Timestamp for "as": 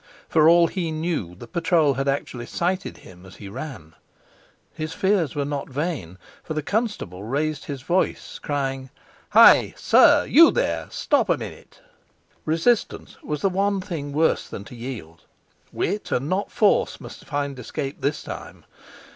3.23-3.35